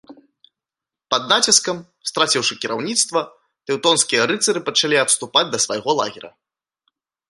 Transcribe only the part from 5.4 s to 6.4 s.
да свайго лагера.